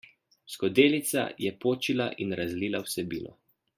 Skodelica 0.53 1.25
je 1.45 1.51
počila 1.65 2.09
in 2.25 2.33
razlila 2.41 2.81
vsebino. 2.87 3.37